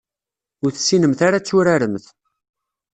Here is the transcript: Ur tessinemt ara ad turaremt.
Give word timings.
Ur 0.63 0.71
tessinemt 0.71 1.19
ara 1.27 1.35
ad 1.39 1.45
turaremt. 1.45 2.05